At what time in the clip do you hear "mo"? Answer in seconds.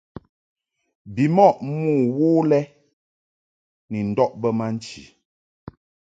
1.79-1.91